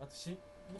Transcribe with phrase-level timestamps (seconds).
[0.00, 0.36] あとし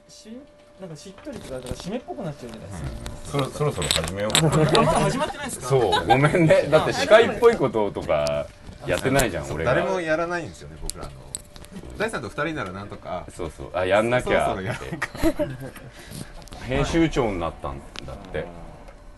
[0.08, 0.38] し
[0.80, 2.88] なんかしっとりとかだから締めっぽくなっちゃうじゃないですか、
[3.24, 4.30] そろそろそろ始めよう。
[4.36, 4.48] あま
[4.92, 5.66] だ始まってないですか？
[5.66, 6.68] そうごめんね。
[6.70, 8.46] だって司会っぽいこととか
[8.86, 9.74] やってないじゃん俺が。
[9.74, 11.12] 誰もやらないんですよね僕らあの。
[11.98, 13.24] 大さんと二人ならなんとか。
[13.34, 13.70] そうそう。
[13.74, 14.44] あやんなきゃ。
[14.44, 14.98] そろそろやって
[16.66, 18.46] 編集長になったんだって。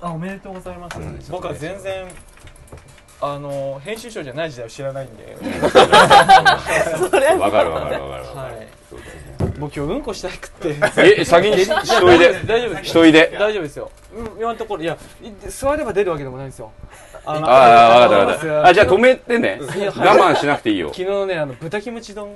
[0.00, 1.18] あおめでとうございます、うん。
[1.28, 2.08] 僕は全然
[3.20, 5.36] あの編集長じゃない時代を知らないんで。
[5.60, 5.84] わか
[7.28, 8.34] るわかるわかるわかる。
[8.34, 8.68] はい。
[8.88, 9.19] そうです
[9.60, 10.76] ねもう今日うんこしたくって。
[11.18, 12.42] え先にししといで。
[12.46, 12.90] 大丈夫です。
[12.90, 13.36] しといで。
[13.38, 13.90] 大丈夫ですよ。
[14.14, 16.72] うん今のところいやい座れば出るわけでもないんですよ。
[17.24, 18.66] あのああ分かった分かった。
[18.68, 19.60] あじゃあ止めてね。
[19.60, 20.88] 我慢しなくていいよ。
[20.94, 22.30] 昨日ねあの豚キムチ丼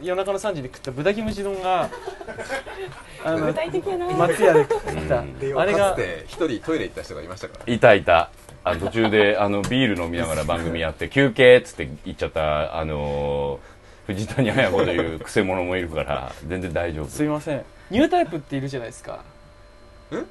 [0.00, 1.88] 夜中の3時に食った豚キムチ丼が
[3.24, 4.06] あの具体的やな。
[4.10, 5.18] 松屋で食った。
[5.18, 5.60] うん。
[5.60, 7.72] あれが一人トイレ行った人がいましたから。
[7.72, 8.04] いたい。
[8.04, 8.30] た
[8.64, 13.77] あ途中であのビール飲みながら番組やって休憩っつって言っちゃったあのー
[14.08, 17.08] 藤谷綾子というくせ者もいるから全然大丈夫。
[17.08, 17.62] すいません。
[17.90, 19.20] ニュータイプっているじゃないですか。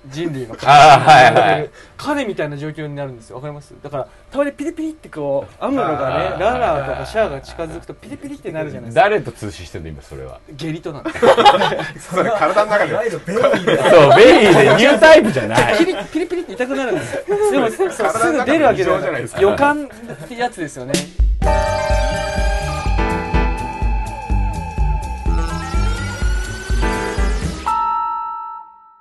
[0.08, 1.70] 人類のあーはいはい。
[1.96, 3.36] 彼みたいな状況になるんですよ。
[3.36, 3.76] わかります？
[3.84, 9.02] だからたまにピリピリってこうアムロがねララーとかシャアが近づくとピリピリってなるじゃないですか。
[9.02, 10.40] 誰と通信してんの今それは。
[10.54, 11.20] 下痢となんです
[12.16, 12.92] それ体の中で。
[12.92, 15.78] いわゆるベイビーだそうベリーでニュータイプじゃない。
[15.78, 17.52] ピリピリピリって痛くなるんですよ。
[17.52, 19.30] でもそうすぐ出るわけじゃない。
[19.40, 20.94] 予感ってやつですよね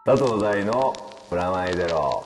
[0.06, 0.94] 佐藤大の
[1.28, 2.24] プラマイゼロ。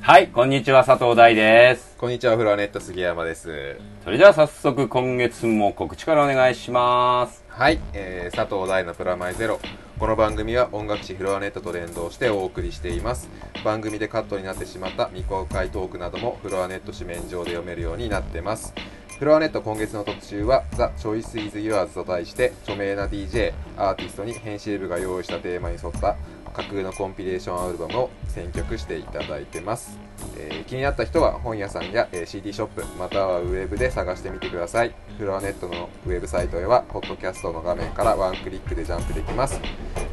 [0.00, 1.94] はいこんにちは佐藤大です。
[1.98, 3.76] こんにちはフロアネット杉山です。
[4.02, 7.44] それじゃあ早速今月も告知からお願いします。
[7.48, 9.60] はい、えー、佐藤大のプラマイゼロ。
[9.98, 13.28] この番組は音楽誌フロアネットと連動してお送りしています。
[13.62, 18.72] 番組でカットになってしまった未公開トークなどもフロアネット紙面上で読めるようになってます。
[19.18, 26.16] フロアネット今月の特集は「ザ・チョイス・イズ・ユアーズ」と題して著名な DJ アーティストに編集部が用意したテーマに沿った
[26.54, 29.98] 架空のコンピレーションアルバムを選曲していただいてます、
[30.38, 34.94] えー気になった人は本屋さんや、えー CD ショップまたはウェブで探してみてください。
[35.18, 39.60] フロアネットのウェブサイトへはポッドキャストの画面からワンクリックでジャンプできます。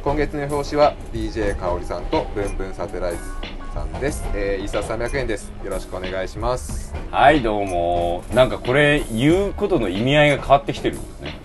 [0.02, 3.18] 今月の表紙は DJ かおりさんとブンブンサテライズ
[3.72, 5.52] さんです、えー、一冊300円です。
[5.64, 6.92] よろしくお願いします。
[7.10, 8.24] はいどうも。
[8.34, 11.38] なんかこれ言うことの意味合いが変わってきてるんですね。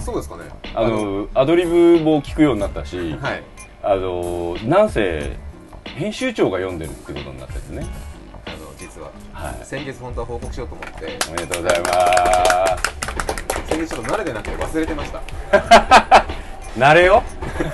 [0.00, 0.44] そうですかね。
[0.74, 3.42] あのアドリブも聞くようになったし、はい
[3.82, 5.36] あのなんせ
[5.84, 7.86] 編集長が読んでるってことになったんですね。
[8.46, 9.10] あの実は。
[9.32, 9.64] はい。
[9.64, 11.18] 先月本当は報告しようと思って。
[11.28, 11.88] おめでとうございま
[12.78, 13.68] す。
[13.68, 15.22] 先月ちょっと慣れてなくて忘れてました。
[16.76, 17.22] 慣れよ。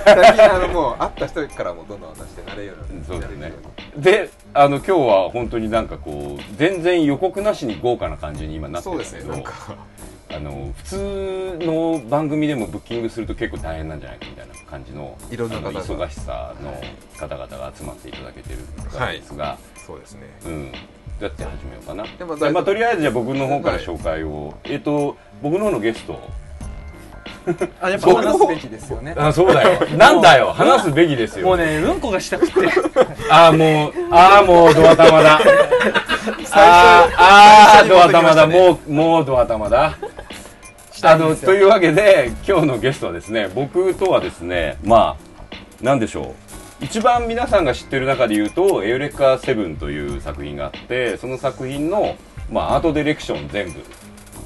[0.05, 3.51] 最近あのもう会った人からもどんどん渡して慣れるようになそうですね。
[3.97, 9.43] であの今日は本当になんかこう全然予告なしに豪華な感じに今なってそうでするんですけどね。
[9.43, 9.97] なんか。
[10.29, 16.73] あの普通の番組でもブッキングすると結構大変なんじゃないかみたいな感じのいろんな方忙しさの
[17.17, 18.59] 方々が集まっていただけてる
[18.91, 20.21] からですが、そうですね。
[20.45, 20.71] うん。
[20.71, 20.77] ど
[21.21, 22.03] うやって始めようかな？
[22.17, 26.19] でもじゃあまあ、とりあえずじゃあ僕の方から紹介を、えっ、と僕の方のゲスト。
[27.81, 29.15] あやっぱ話すべきですよね。
[29.17, 29.87] あそうだよ。
[29.95, 30.51] なんだよ。
[30.51, 31.47] 話すべきですよ。
[31.47, 32.53] もうねうんこがしたくて。
[33.31, 35.39] ああもうああもうドア玉だ。
[36.51, 38.45] あーあードア玉だ。
[38.47, 39.97] もうもうドア玉だ
[41.03, 45.17] あのというわけで今日のゲストはですね僕とはですねま
[45.81, 46.35] あなんでしょ
[46.81, 46.83] う。
[46.83, 52.15] 一番皆さんが知ってる中で言うと「エウレカ7」という作品があってその作品の、
[52.51, 53.79] まあ、アートディレクション全部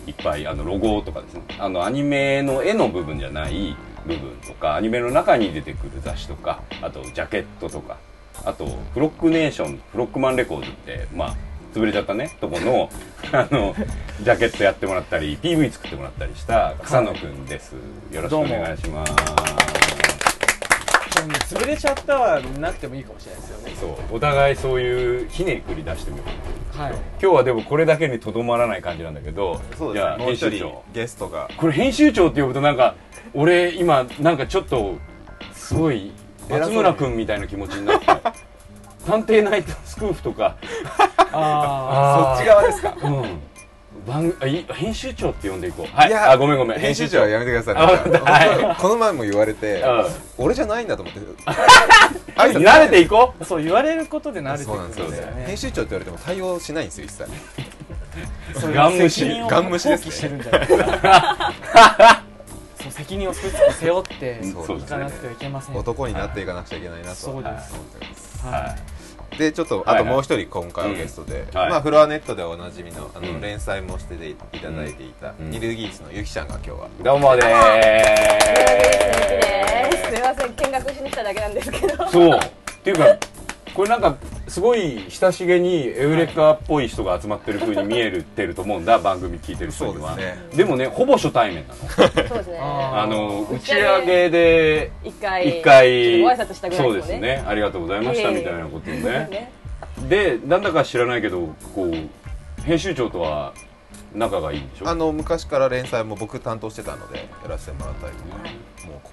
[0.08, 3.76] いっぱいあのロゴとかですねあのアニメの絵の部分じゃない
[4.06, 7.98] 部分とかアニメの中に出てくる雑誌とかあとジャケットとか
[8.46, 11.36] あとフロックネーションフロックマンレコーズってまあ
[11.74, 12.90] 潰れちゃったねとこの
[13.32, 13.74] あの
[14.22, 17.74] ジャケットやってもらったり PV 作ってもらったりした草野くんです。
[18.12, 19.12] よろしくお願いします。
[19.12, 19.18] も。
[21.28, 21.30] う
[21.62, 23.74] 潰れちゃったはなくてもいいかもしれないですよね。
[23.80, 26.24] そうお互いそういうひねくり出してみよ
[26.76, 26.78] う。
[26.78, 26.92] はい。
[26.92, 30.84] 今日はでもこれだけにとどまらない感じなんだけどそうじゃあですねもう一人編集長。
[30.94, 31.50] ゲストが。
[31.58, 32.96] これ編集長って呼ぶとなんか
[33.34, 34.96] 俺今なんかちょっと
[35.54, 36.12] すごい
[36.50, 38.06] 松村君みたいな気持ちになって。
[39.06, 40.58] 探偵ナイトスクープとか
[41.34, 42.96] あそっち側ですか？
[43.04, 43.40] うん。
[44.08, 45.96] 番あい編集長って呼んでいこう。
[45.96, 46.10] はい。
[46.10, 46.80] いやあごめんごめん。
[46.80, 47.20] 編集長。
[47.22, 47.76] はやめてください。
[47.76, 48.82] はい。
[48.82, 50.06] この前も言われてうん。
[50.46, 51.20] 俺じゃないんだと思って。
[52.36, 55.44] 慣れていこあそう言われることで慣れてくるんそうなんですよね。
[55.46, 57.26] 編集長って言われても対応しないんですよ一切。
[58.74, 59.20] ガン無視。
[59.22, 60.06] 責任をガン無視ですね。
[60.06, 61.54] 放棄してるんじゃないですか。
[62.82, 64.52] そう責任を少しずつ背負ってい
[64.84, 65.76] かなくてはいけません。
[65.76, 67.16] 男になっていかなくちゃいけないなと。
[67.16, 67.50] そうで
[68.16, 68.44] す。
[68.46, 68.76] はは
[69.38, 76.90] でちょっとあともう一人今回はゲストで、まあ、フロアネットでおなじみのあの連載もしてでいただいていた、ニルギースのゆきちゃんが今日は。
[77.02, 77.48] どうもです。
[80.06, 80.54] すみません。
[80.54, 82.08] 見学しに来ただけなんですけど。
[82.10, 82.38] そう。
[82.38, 82.40] っ
[82.84, 83.18] ていうか
[83.74, 84.16] これなんか
[84.52, 90.16] すごい親しげにエウレカっぽい人が集まってる風に見えるってると思うんだ 番組聞いてる人には。
[90.16, 90.22] そ
[90.54, 91.76] うでもねほぼ初対面なの。
[92.28, 92.60] そうですね。
[92.60, 97.42] ああの打ち上げで一回一回ご挨拶したぐらいそうですね。
[97.48, 99.52] ありがとうございましたみたいなことね。
[100.10, 103.54] でなんだか知らないけどこう編集長とは
[104.14, 104.90] 仲がいいんでしょ？
[104.90, 109.12] あの昔から連載も僕担当してたのでやらせてもらったりとかもうこ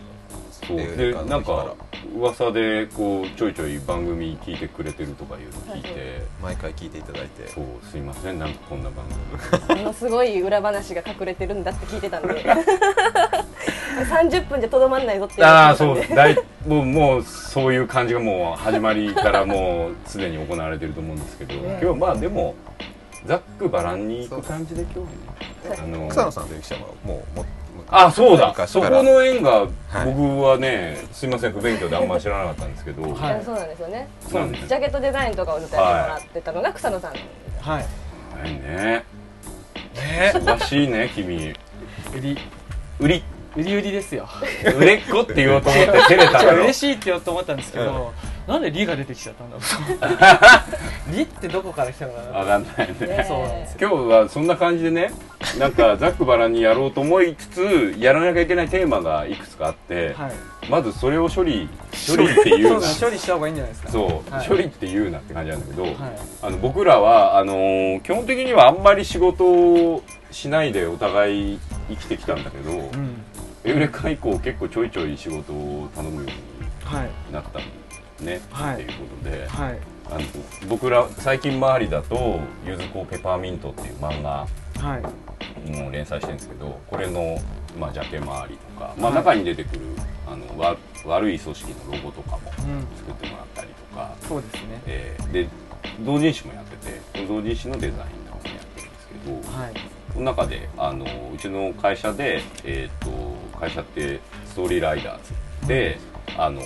[0.66, 0.76] そう。
[0.76, 1.74] でなん時か
[2.16, 6.26] 噂でこうちょいちょい番組聞いてくれてるとかいうの聞いて。
[6.42, 7.48] 毎回聞いていただいて。
[7.48, 8.38] そうすいません。
[8.38, 9.04] なんかこんな番
[9.68, 9.78] 組。
[9.82, 12.44] ものすごい裏話が隠れてるんだって聞いてたんで。
[13.98, 16.14] 30分じゃとどまんないぞって言ああそう。
[16.14, 22.54] だいもうもうそういう感じがもう始まりからもうすでに行われてると思うんですけど、今日はまあでも
[23.28, 27.46] ざっくばらんに行く感じで今日はねあの草野さんとゆきちゃんはもうもう
[27.90, 28.54] あそうだ。
[28.66, 29.68] そこの縁がはい
[30.06, 33.42] 僕はね、すいません不勉強であんまり知らなかったんですけど、はい。
[33.44, 34.08] そうなんですよね。
[34.28, 37.12] ジャケットデザインとかをずっとやってもらってたのが草野さん。
[37.12, 37.20] はい。
[37.62, 37.80] は
[38.46, 38.60] いね。
[38.60, 39.04] ね
[40.34, 41.54] 忙しいね君。
[42.14, 42.38] 売り。
[43.00, 43.24] 売り。
[43.56, 43.74] 売り。
[43.76, 44.28] 売りですよ。
[44.76, 46.52] 売れっ子って言おうと思って照れたの。
[46.52, 48.12] よ嬉しいって言おうと思ったんですけど、
[48.48, 49.62] なんで「リ」が出てきちゃったんだろ
[51.12, 51.12] う。
[51.14, 52.38] リってどこから来たのかな。
[52.38, 53.06] わかんないね。
[53.06, 55.10] ねそうなんです今日はそんな感じでね
[55.58, 60.32] なんかざっくばらんにやろうと思いつつやらなきゃいけないテーマがいくつかあって、はい。
[60.70, 61.68] まずそれを処理
[62.08, 62.24] 処理。
[62.24, 62.80] っていう。
[62.80, 63.90] な処理した方がいいんじゃないですか。
[63.90, 64.48] そう、はい。
[64.48, 65.94] 処理って言うなって感じなんだけど、はい。
[66.42, 71.58] あの僕らはあのー基本的にはあんまり仕事をしないでお互い
[71.90, 73.22] 生きてきたんだけど、うん。
[73.64, 76.32] エウレカ以降結構ちょいちょい仕事を頼むように
[76.84, 77.10] はい。
[77.30, 77.60] なった
[78.20, 78.82] ね、はい。
[78.82, 79.78] っていうことで、はい。
[80.10, 80.20] あの
[80.68, 84.46] 僕ら最近周りだと「ゆずこペパーミント」っていう漫画
[84.80, 85.70] はい。
[85.70, 87.38] もう連載してるんですけどこれの、
[87.78, 89.14] まあ、ジャケ周りとか、まあ、はい。
[89.16, 89.80] 中に出てくる
[90.26, 92.86] あのわ悪い組織のロゴとかもうん。
[92.96, 94.82] 作ってもらったりとか、そうですね。
[94.86, 95.48] えーで
[96.04, 99.72] 同人誌もやってて同人誌のデザインとかもやってるんですけど、はい。
[100.12, 101.04] その中であの
[101.34, 105.20] うちの会社で、えー、と会社ってストーリーライダー
[105.62, 105.98] ズで
[106.36, 106.62] あの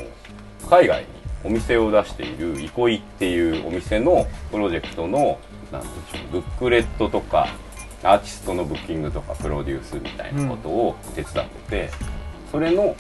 [0.69, 1.07] 海外に
[1.45, 5.39] お店を出している憩いっていうお店のプロジェクトの
[5.73, 7.49] なんていうんでしょうブックレットとか
[8.03, 11.91] アーティストのブッキングとかプロデュースみたいなことを手伝ってて、
[12.51, 12.97] それの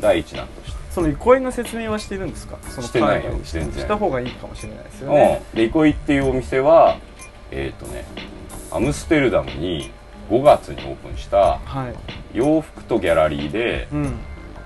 [0.00, 0.80] 第一弾として。
[0.90, 2.58] その憩いの説明はしてるんですか？
[2.68, 3.72] そのしてないよ全然。
[3.84, 5.42] した方がいいかもしれないですよね。
[5.52, 6.98] うん、で憩いっていうお店は
[7.50, 8.04] えっ、とね
[8.72, 9.90] アムステルダムに
[10.30, 11.94] 5月にオープンしたはい。
[12.36, 14.18] 洋服とギャラリーでうん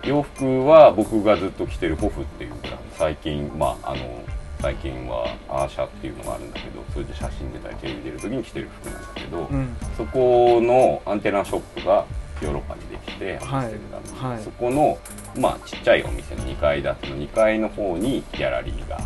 [0.07, 4.23] 洋服は僕がずっと着てるホフっていうブランド最近まああの
[4.61, 9.77] 最近はアーシャっていうのがあるんだけどそれで写真出たりテレビ出る時に着てる服なんだけど、うん。
[9.97, 12.07] そこのアンテナショップが
[12.43, 13.67] ヨーロッパにできてアはい。
[13.67, 14.43] ムステルダムに、はい。
[14.43, 14.99] そこの
[15.39, 18.99] まあちっちゃいお店の2階建ての2階の方にギャラリーが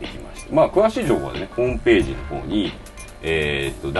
[0.00, 2.72] できましてまあ詳しい情報はねホームページの方に
[3.22, 3.92] えーっと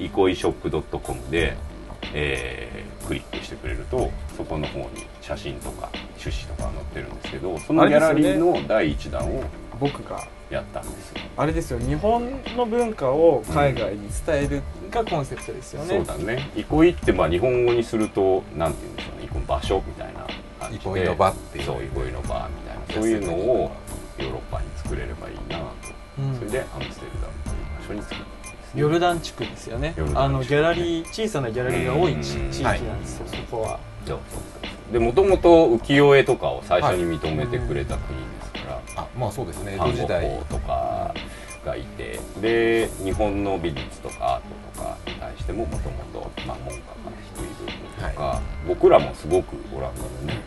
[0.00, 1.56] www.ikoishop.com で、
[2.14, 4.08] えークリックしてくれると
[4.60, 9.44] の方に写真とか趣旨とか載ってるんですけどそのギャラリーの第1弾を
[9.78, 10.26] 僕が。
[10.50, 11.20] やったんですよ。
[11.36, 11.78] あれですよ。
[11.78, 16.50] 日本の文化を海外に伝えるがコンセプトですよね、そうだね。
[16.56, 19.28] 憩いってまあ日本語にするとなんて言うんでしょうね。
[19.32, 20.26] 憩い場所みたいな
[20.58, 20.84] 感じで。
[20.84, 23.70] 憩いの場っていうそう憩いの場みたいなそういうのを
[24.18, 25.64] ヨーロッパに作れればいいなと、
[26.18, 33.80] うんそれでアムステルダムという場所に作ったヨルダン地区ですよねあのギャラリー小さなギャラリーが多い地域なんですよ、そこは
[34.92, 39.74] でもともと浮世絵とかを最初に認めてくれた国ですから、あまあそうですね。
[39.76, 40.28] 江戸時代。
[40.28, 41.14] 法とか
[41.64, 42.20] がいて。
[42.40, 46.66] で日本の美術とかアートとかに対してももともと文化が
[47.36, 50.40] 低い部分とか、僕らもすごくオランダでね。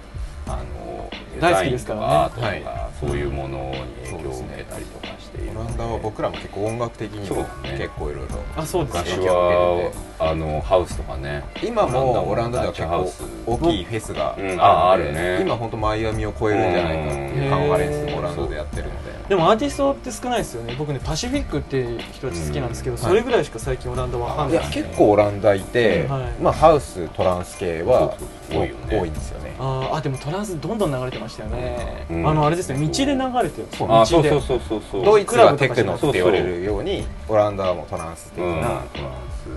[0.46, 3.78] あのデザインとかアートとか、はそういうものに
[4.12, 5.52] 影響を受けたりとかしている。
[5.52, 13.12] オランダは僕らも結構音楽的にも結構いろいろあそうです昔ねはあのハウスとかね今もオランダでは結構
[13.46, 14.62] 大きいフェスがうん。
[14.62, 15.40] ああるね。
[15.42, 19.14] 今本当マイアミを超えるんじゃないかっていうカンファレンスもオランダでやってるので。
[19.30, 20.76] でもアーティストって少ないですよね。
[20.78, 23.02] 僕ねパシフィックっていう人たち好きなんですけど、うん。
[23.02, 24.58] それぐらいしか最近オランダわかんない。
[24.60, 26.42] いや結構オランダいて、はい。
[26.42, 28.16] まあハウストランス系は
[28.50, 29.00] 多いよね。
[29.00, 29.56] 多いんですよね。
[29.60, 32.28] あーあでもトランスどんどん流れてましたよね、うん。
[32.28, 33.68] あのあれですね道で流れてる。
[33.72, 34.30] そうあ道で。
[34.30, 35.06] そうそうそうそうそう。
[35.06, 38.62] ドイツがテクノって言われるようにオランダはもうトランス的うん。
[38.62, 38.82] な、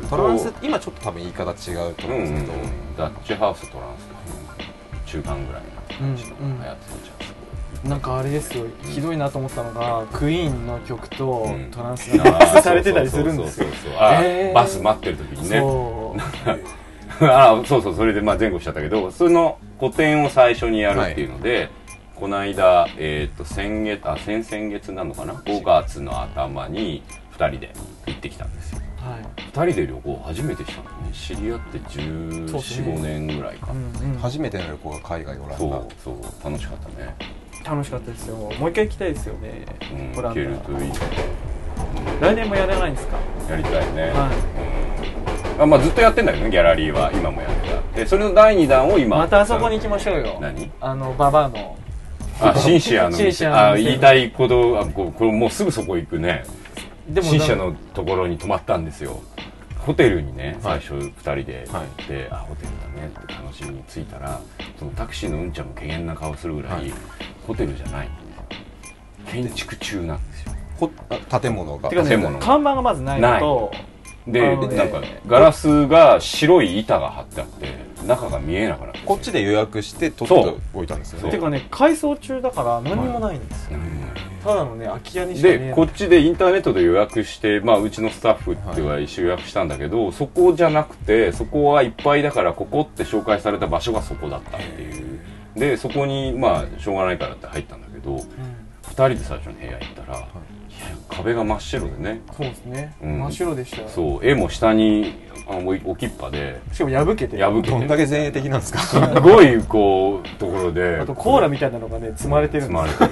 [0.08, 2.52] トランス今ちょっと多分言い方違うとうんうんですけど、
[2.96, 7.04] ダッチハウストランス中間ぐらいな感じの流行ってた。
[7.04, 11.70] じゃなんかあれですよひどいなと思ったのがクイーンの曲とうん。
[11.70, 13.66] トランスがミックスされてたりするんですよ。
[14.54, 15.58] バス待ってる時にね。
[15.58, 16.20] そう。
[17.20, 21.70] あそうそうそれでまあ前後しちゃったけどその古典を最初にやるっていうので、
[22.16, 27.02] この間、えー、と先月あ先々月なのかな？5月の頭に
[27.36, 27.72] 2人で
[28.06, 28.80] 行ってきたんですよ。
[28.96, 29.42] はい。
[29.52, 31.12] 2人で旅行初めてしたのね。
[31.12, 34.18] 知り合って1 4そうですね5年ぐらいか、うんうん。
[34.18, 35.56] 初めての旅行が海外オランダ。
[35.58, 37.14] そうそう楽しかったね。
[37.64, 38.36] 楽しかったですよ。
[38.36, 39.66] もう一回行きたいですよね。
[39.92, 40.78] うん行けるといい。
[40.78, 40.92] ね
[42.20, 43.18] ダ来年もやらないんですか？
[43.50, 44.30] やりたいね、は
[45.56, 45.62] うん。
[45.62, 47.12] あまあ、ずっとやってんだけどねギャラリーは。
[47.12, 47.98] 今もやってた。
[47.98, 49.18] でそれの第2弾を今。
[49.18, 50.38] またあそこに行きましょうよ。
[50.40, 50.70] 何？
[50.80, 51.76] あのババアの
[52.40, 53.82] あシンシアのシンシアの店。
[53.82, 56.44] あ言いたいことあここれもうすぐそこ行くね。
[57.08, 59.20] でシンシアのところに泊まったんですよ。
[59.78, 60.80] ホテルにねはい。
[60.80, 61.68] 最初2人で。
[61.70, 61.86] はい。
[61.98, 64.40] 行って、あホテルだねって楽しみに着いたら
[64.78, 66.92] そのタクシーのうんちゃんも怪げな顔するぐらい、はい。
[67.46, 68.08] ホテルじゃない。
[69.30, 70.52] 建築中なんですよ。
[70.78, 70.90] ほ
[71.30, 71.88] あ建物が。
[71.88, 73.72] 建物看板がまずないのと
[74.26, 81.30] でねなんかガラスが白い板が張ってあって中が見えなくなってこっちで予約して取っておいたんですよね。
[81.30, 83.78] てかね改装中だから何にもないんですよ、
[84.42, 95.20] ただのね空き家にしでこっちでインターネットで予約して、まあ、うちのスタッフっては一緒予約したんだけど、そこじゃなくてそこはいっぱいだからここって紹介された場所がそこだったっていう。
[95.56, 100.26] でそこにまあしょうがないからって入ったんだけど、2人で最初の部屋行ったら、いや
[101.08, 102.20] 壁が真っ白でね。
[102.36, 103.18] そうですね、うん。
[103.20, 103.88] 真っ白でしたよ。
[103.88, 105.14] そう絵も下に
[105.48, 106.60] あの置きっぱで。
[106.72, 107.36] しかも破けて。
[107.36, 107.70] る破けて。
[107.70, 108.80] どんだけ前衛的なんですか？
[108.80, 110.98] すごいこうところで。
[111.00, 113.10] あとコーラみたいなのがね積まれてるん積までれてる。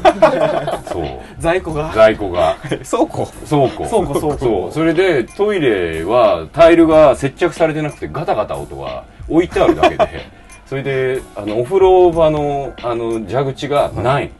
[0.87, 1.07] そう。
[1.38, 1.93] 在庫が。
[1.95, 2.57] 在庫が。
[2.91, 3.26] 倉庫。
[3.49, 3.85] 倉庫。
[3.85, 4.38] 倉庫倉庫。
[4.38, 4.73] そう。
[4.73, 10.45] それでトイレはタイルが接着されてなくてガタガタ音が置いてあるだけで。
[10.67, 14.31] それであのお風呂場のあの蛇口がない、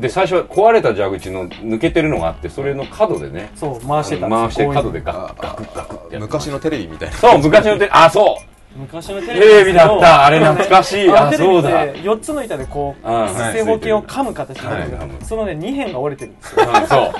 [0.00, 7.16] で最初は壊れた蛇口の抜けてるのがあってそれの角でねそう回してた回して角でガクガクガクってやって昔のテレビみたいな。
[7.16, 7.88] そう昔のテレビ。
[7.92, 10.26] あそう昔のテテレビだった。
[10.26, 11.10] あれ懐かしい。
[11.10, 13.28] あそうだって4つの板でこううん。
[13.28, 15.10] 正方形を噛む形になるはい。
[15.24, 16.66] そのね2辺が折れてるんですよ。
[16.66, 17.12] うんそ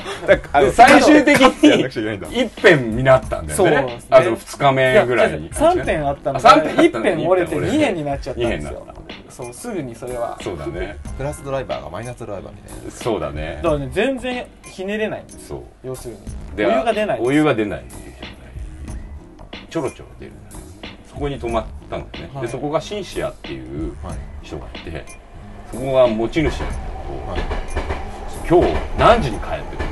[0.63, 0.65] う。
[0.65, 3.77] で最終的になくちゃいけないんだ一辺になったんだよね。
[3.79, 3.87] そう。
[3.87, 5.51] ですねあの2日目ぐらいに。
[5.51, 8.87] 3辺あったのあが三辺あったの1辺折れて一2辺になっちゃったんですよ。
[9.29, 10.39] そうすぐにそれは。
[10.43, 10.97] そうだね。
[11.17, 12.91] プラスドライバーがマイナスドライバーみたいな。
[12.91, 13.61] そうだね。
[13.63, 15.63] だからね全然ひねれないんですそう。
[15.85, 16.21] 要するに。
[16.55, 17.85] おで湯が出ないお湯が出ない。
[19.69, 20.33] ちょろちょろ出る
[21.17, 22.43] そこに泊まったのね、はい。
[22.43, 24.19] でそこがシンシアっていうはい。
[24.43, 25.05] 人がいて
[25.73, 27.41] そこが持ち主なんだけど、はい。
[28.47, 29.89] 今日何時に帰ってくる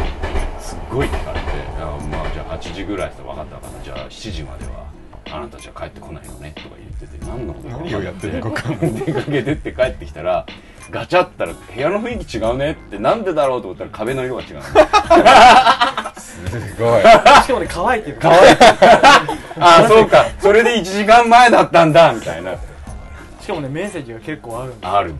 [0.61, 1.47] すっごい聞かれて
[1.81, 4.84] あまあじゃあ8時ぐらいって分かったかなじゃあ7時までは
[5.35, 10.47] あなたじゃ帰ってこないのねとか言ってて何のことをやってるのか出かけてって帰ってきたら
[10.93, 14.62] ガチャったら部屋の雰囲気違うねってなんでだろうと思ったら壁の色が違うの。
[16.21, 16.38] す
[16.79, 17.03] ごい。
[17.03, 18.19] しかもね乾いてる。
[18.21, 18.64] 乾いて
[19.59, 20.26] ああそうか。
[20.38, 22.55] それで1時間前だったんだみたいな。
[23.41, 25.14] しかもね面積が結構あるある。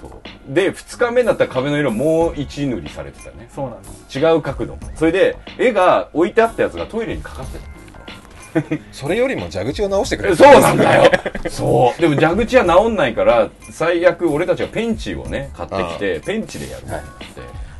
[0.00, 0.10] そう。
[0.52, 3.48] で2日目だったら壁の色もう1塗りされてたね。
[3.54, 4.18] そうなんです。
[4.18, 4.76] 違う角度。
[4.96, 7.58] それで絵が置いてあったやつがトイレにかかって
[8.92, 10.30] それよりも蛇口を直してくれ。
[10.30, 11.10] るそうなんだよ。
[11.48, 12.00] そう。
[12.00, 16.92] でも蛇口は治んないから最悪俺たちはペンチをね買ってきてペンチでやるって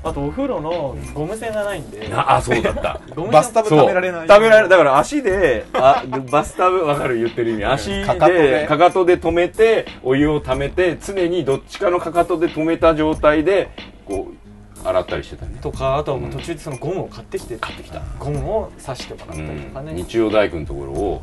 [0.04, 2.08] あとお風呂のゴム栓がないんで。
[2.08, 3.00] なあそうだった。
[3.32, 4.28] バスタブそう食べられない。
[4.28, 7.64] 食べられだから足であバスタブわかる言ってる意味。
[7.64, 8.66] 足でかかとで。
[8.66, 13.68] かかとで止めてお湯を溜めて常にどっちかのかかとで止めた状態で
[14.06, 14.35] こう
[14.84, 15.58] 洗ったりしてたね。
[15.60, 18.02] とかあとはもう途中でそのゴムを買ってきて買ってきた。
[18.18, 19.96] ゴムを刺してもらっうたりとかね、ん。
[19.96, 21.22] 日曜大工のところを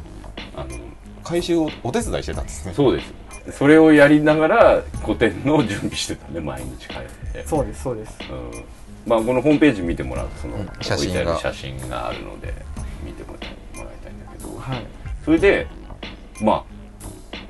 [0.55, 0.69] あの
[1.24, 2.74] 回収をお手伝いしてたんですね。
[2.74, 3.13] そうです。
[3.57, 7.45] それをやりながら古典の準備してたね毎日帰って。
[7.45, 8.17] そうですそうです。
[8.29, 8.63] うん。
[9.05, 10.69] まあこのホームページ見てもらうとその、ん。
[10.81, 11.38] 写真が。
[11.38, 12.53] 写真があるので
[13.03, 14.86] 見てもらいもらいたいんだけど、はい。
[15.25, 15.67] それで
[16.41, 16.72] まあ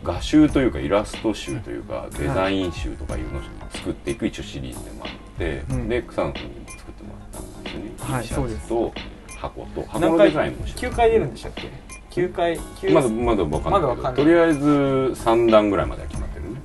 [0.04, 3.42] 画集というかイラスト集というかデザイン集とかいうのを
[3.72, 5.90] 作っていく一応シリーズでもあって、うん。
[5.90, 8.94] で草野君にも作ってもらったんですよね、はい T シャツと
[9.38, 11.70] 箱と箱のデザインもして9回出るんでしたっけ
[12.12, 16.62] ？9回？9まだまだ分かんないけど、まとりあえず3段ぐらいまでは決まってるね。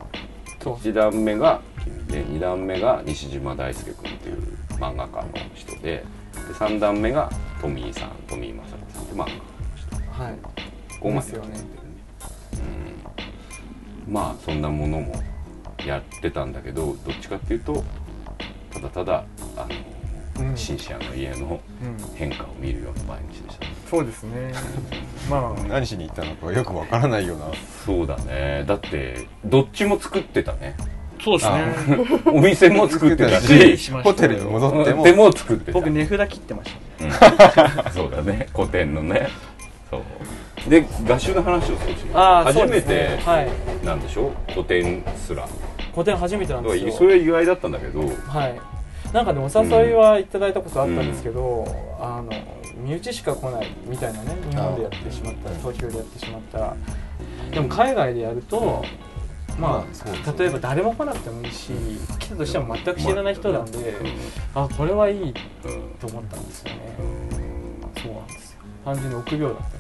[0.62, 0.75] そう。
[0.75, 4.42] 1段目が君で2段目が西島大輔君っていう
[4.78, 6.04] 漫画家の人でで
[6.54, 7.30] 3段目が
[7.61, 9.40] トミーさんトミー正子さんって漫画家の
[9.76, 10.23] 人。
[10.23, 10.35] はい。
[10.42, 10.50] こ
[11.00, 11.61] こまでやってるね。
[11.83, 11.88] うん
[14.08, 15.12] まあそんなものも
[15.86, 17.84] やってたんだけどどっちかっていうと
[18.72, 19.24] ただただ
[19.56, 19.66] あ
[20.38, 20.56] の、うん。
[20.56, 22.16] シンシアの家のうん。
[22.16, 23.64] 変化を見るような毎日でした。
[23.66, 24.52] ねそうですね。
[25.30, 25.62] まあ。
[25.68, 27.46] 何しに行ったのかよくわからないような。
[27.84, 28.64] そうだね。
[28.66, 30.76] だってどっちも作ってたね。
[31.22, 32.20] そうですね。
[32.26, 34.12] お店も作ってたし しました。
[34.12, 35.04] ホテルに戻っても。
[35.04, 35.72] でも作ってた。
[35.72, 37.92] 僕値札切ってましたね。
[37.92, 38.48] そうだね。
[38.54, 39.28] 古典のね。
[39.90, 40.02] そう
[40.68, 43.48] で合衆の話を少し初めてはい。
[43.87, 44.52] なんでしょう？
[44.52, 45.48] 古典すら。
[45.94, 46.92] 個展初めてなんですよ。
[46.92, 48.00] それは意外だったんだけど。
[48.00, 48.60] はい。
[49.12, 51.64] なんかねお誘いはいただいたことあったんですけど、
[51.98, 52.30] あの
[52.76, 56.76] 身内しか来ないみたいなね日本でやってしまったら東京でやってしまったら。
[57.50, 58.84] でも海外でやると
[59.58, 61.72] まあ、例えば誰も来なくてもいいし
[62.20, 63.96] 来たとしても全く知らない人なんで、
[64.54, 65.34] あこれはいい
[66.00, 66.78] と思ったんですよね、
[68.00, 68.60] そうなんですよ。
[68.84, 69.77] 単純に臆病だった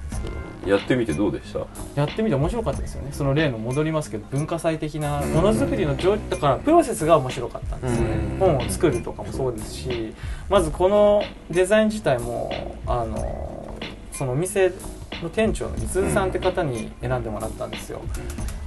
[0.68, 1.60] やってみてどうでした？
[1.94, 3.10] やってみて面白かったですよね。
[3.12, 10.14] その例の戻りますけど文化祭的なものづくりの上だからプロセスが面白かったんですよね、本を作るとかもそうですし
[10.48, 13.78] まずこのデザイン自体もあの
[14.12, 14.72] そのお店
[15.22, 18.00] の店長の三津さんって方に選んでもらったんですよ、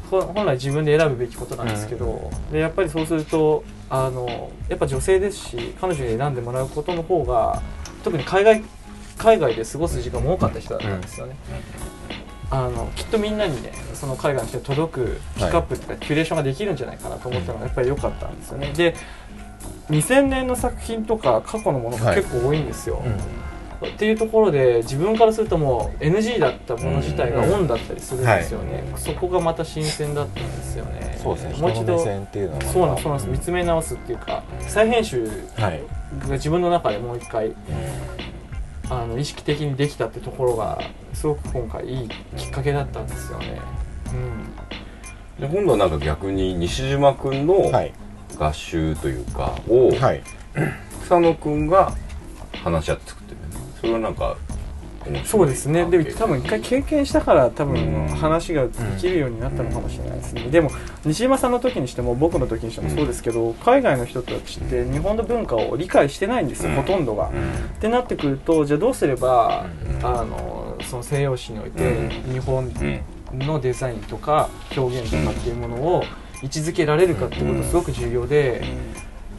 [0.10, 7.62] 本来自分で選ぶべきことなんですけど、でやっぱりそうするとあのやっぱ女性ですし彼女に選んでもらうことの方が
[8.04, 8.64] 特に海外
[9.18, 11.36] 海外で過ごす時間も多かった人だったんですよね、
[12.52, 18.74] あのきっとみんなにねその海外の人に届くピックアップとか、キュレーションができるんじゃないかなと思ったのがやっぱり良かったんですよね。
[18.74, 18.94] で
[19.90, 23.02] 2000年の作品とか過去のものが結構多いんですよ、
[23.86, 31.18] っていうところで自分からするともう NG だったもの自体がオンだったりするんですよね、うんはい、そこがまた新鮮だったんですよね。
[31.22, 31.58] そうですね。
[31.58, 33.28] もう一度そうなんですそうなんです。
[33.28, 35.72] 見つめ直すっていうか再編集が
[36.32, 37.56] 自分の中でもう一回、はい、
[38.92, 40.78] あの意識的にできたってところが
[41.14, 43.62] すごく今回いいきっかけだったんですよね、
[45.40, 47.72] うん、で今度はなんか逆に西島君の
[48.38, 50.22] 合集というかを、はい、
[51.04, 51.94] 草野君が
[52.64, 53.38] 話し合って作ってる。
[53.80, 54.38] それはなんか
[55.26, 55.86] そうですね。
[55.86, 60.72] で多分一回経験したから多分話ができるようになったのかもしれないですね、うん、でも
[61.06, 67.32] 西島さんの時にしても僕の時にしてもそうですけど、うん、海外の人たちって日本の文化を理解してないんですよ、うん、ほとんどが、っ
[67.80, 69.66] てなってくるとじゃあどうすれば、
[70.04, 72.72] あのその西洋史において日本
[73.34, 76.04] のデザインとか表現とかっていうものを
[76.44, 78.64] 位置づけられるかっていうことすごく重要で、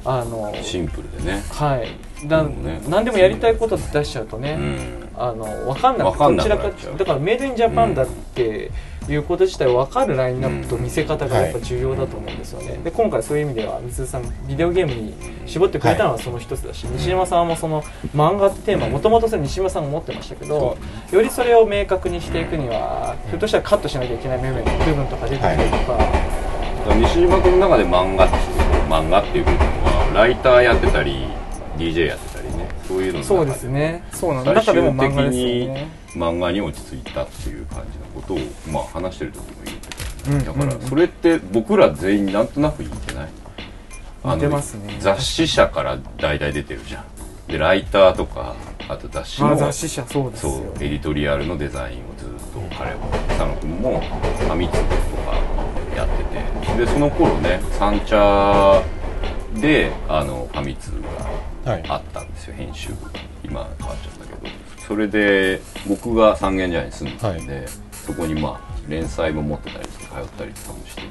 [0.04, 1.42] あのシンプルでね。
[1.50, 2.12] はい。
[2.28, 8.70] だ、ね、何でもやりたいこと出しちゃうとね、うん、あの分かんなくどちらかだからメイドインジャパンだって
[9.08, 15.14] いうこと自体分かるラインナップと見せ方がやっぱ重要だと思うんですよね、で今回そういう意味では水さんビデオゲームに
[15.46, 17.82] 絞ってくれたのはその一つだし、はい、西山さんもその
[18.14, 20.78] 漫画ってテーマもともと西山さんが持ってましたけど
[21.10, 28.28] よりそれを明確にしていくにはひょっとしたらカットしなきゃいけない部分とか出てきたりとか、はい、西島君の中で漫画
[28.88, 31.26] 漫画っていう部分はライターやってたり
[31.76, 32.68] DJ やってたりね。
[32.86, 34.04] そういうのそうですね。
[34.12, 35.70] そうなん最終的に
[36.14, 38.38] 漫画に落ち着いたっていう感じのことを、
[38.70, 43.28] まあ、話してる時も言ってた、だからそれって僕ら全員なんとなく言ってない。
[44.24, 44.96] 似てますね。
[45.00, 47.04] 雑誌社から代々出てるじゃん。
[47.48, 48.54] でライターとか
[48.88, 52.96] あと雑誌の雑誌社そうですそうエディトリアルのデザインをずっと彼は
[53.28, 54.86] 佐野君もファミ通とか
[55.96, 56.42] やってて。
[56.76, 58.82] でその頃ね三茶
[59.60, 60.92] であのファミ通
[61.64, 62.96] があったんですよ、はい、編集部。
[63.44, 64.54] 今変わっちゃったけど。
[64.86, 71.08] それで僕が三軒茶屋に住んでたんで、はい、そこにまあ連載も持ってたりとか通ったりとかもしてて。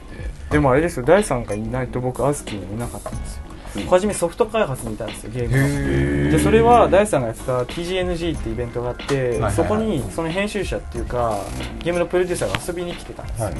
[0.51, 3.43] でもあれですよ第3がいないと僕アスキーにいなかったんですよ
[3.89, 11.37] 初めソフト開発にいたんですよゲームでそれは第3がやってた TGNG ってイベントがあって、そこにその編集者っていうか
[11.79, 13.55] ゲームのプロデューサーが遊びに来てたんですよ、はい。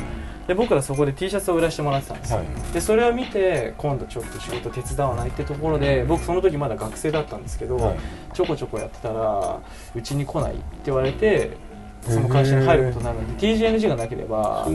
[0.47, 7.97] で僕らそこで T シャツを売らせてもらってたんですよ、はい、でそれを見て今度ちょっと仕事手伝わないってところで僕その時まだ学生だったんですけど、はい、
[8.33, 9.59] ちょこちょこやってたら
[9.95, 11.55] うちに来ないって言われて
[12.01, 14.67] その会社に入ることになるので TGNG がなければ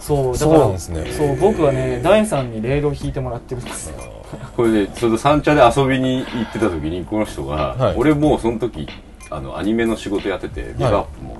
[0.00, 0.46] そうだ。
[0.46, 4.19] からそう、ね、僕はねダイさんにレールを引いてもらってるんですよ
[4.56, 8.88] これでそれで三茶で遊びに行ってた時にこの人が、はい、俺もうその時
[9.30, 11.38] あのアニメの仕事やっててビバップも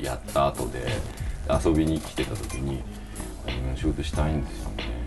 [0.00, 0.86] やった後で
[1.64, 2.82] 遊びに来てた時に
[3.46, 4.98] アニメの仕事したいんですよね。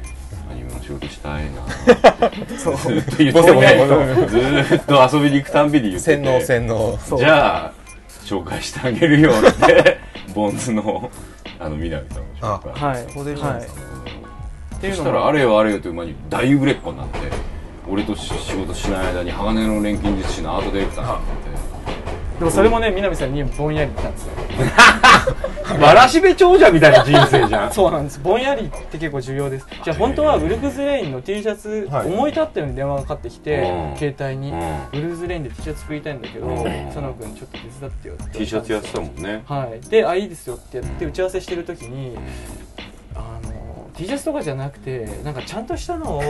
[0.49, 1.61] アニメの仕事したいな。
[2.57, 2.77] そう。
[2.77, 4.65] ずっと言ってね。
[4.67, 6.23] ずっと遊びに行くたんびに言ってて。
[6.23, 7.17] 洗脳洗脳。
[7.17, 7.73] じゃあ
[8.25, 9.99] 紹介してあげるよって
[10.33, 11.09] ボンズの
[11.59, 12.93] あの南さんの紹介。
[12.93, 13.05] はい。
[13.13, 13.25] そう
[14.81, 17.19] でした、はいそしたらあれよあれよという間に大売れっ子になって
[17.89, 21.51] 俺と仕事しない間に鋼の錬金術師のアートディレクターになって。
[22.41, 24.33] でもそれもね南さんにぼんやり言ったんですよ。
[25.79, 27.71] わらしべ長者みたいな人生じゃん。
[27.73, 28.19] そうなんです。
[28.19, 29.67] ぼんやりって結構重要です。
[29.83, 39.43] じゃあ本当はウルフズレインの T シャツ、はい、思い立ったように電話がかかってきて、うん、携帯に、うん、ウルフズレインで T シャツ作りたいんだけど、うん、佐野君ちょっと手伝ってよって T シャツやってたもんね。
[39.45, 39.89] はい。
[39.89, 42.25] であいいですよってやって打ち合わせしてる時に、あの
[44.01, 46.23] T シャツとかじゃなくてなんかちゃんとしたのを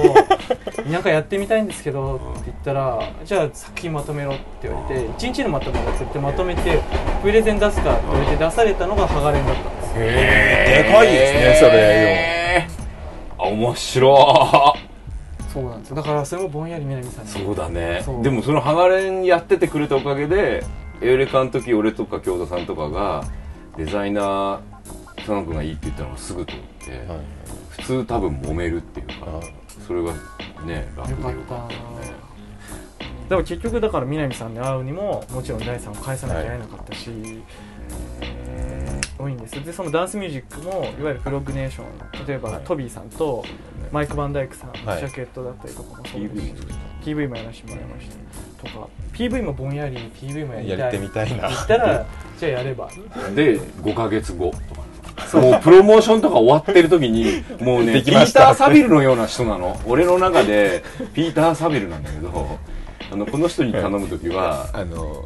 [0.92, 6.80] なんかやってみたいんですけどって言ったらじゃあ作品まとめろって言われて1日のまとめろって言ってまとめて
[7.22, 12.68] プレゼン出すかって言われて出されたのがハガレンだったんですへえでかいですねそれ。
[13.40, 14.76] あ面面白
[15.54, 15.96] そうなんですよ。
[15.96, 17.32] だからそれもぼんやり南さんに。
[17.32, 18.04] そうだね。
[18.22, 20.64] でもそのハガレンやっててくれたおかげで
[21.02, 23.24] エウレカの時俺とか京田さんとかが
[23.78, 24.60] デザイナー
[25.18, 27.41] 佐野君がいいって言ったのがすぐ通って、はい
[27.72, 29.40] 普通多分揉めるっていうかあ
[29.88, 30.14] それが
[30.66, 32.22] ね楽でよかった
[33.30, 37.10] でも結局だから南さんに会うにももちろん第3を返さなきゃいけなかったし、
[39.18, 39.64] 多いんです。
[39.64, 42.64] でそのダンスミュージックもいわゆるフロッグネーション例えば、はい。
[42.66, 43.46] トビーさんと
[43.90, 45.00] マイク・バンダイクさん、はい。
[45.00, 46.36] ジャケットだったりとかもそうです。
[46.36, 46.64] PV し
[47.06, 48.70] PV もやらせてもらいました。
[48.70, 50.80] とか PV もぼんやり PV もやりたい。
[50.80, 51.48] やってみたいな。
[51.48, 52.06] 言ったら
[52.38, 52.90] じゃあやれば。
[53.34, 54.81] で5ヶ月後とか
[55.40, 58.48] もうプロモーションとか終わってる時に もうねでピーきました。
[58.48, 59.80] ター・サビルのような人なの。
[59.86, 62.58] 俺の中でピーター・サビルなんだけど
[63.12, 65.26] あのこの人に頼む時は あの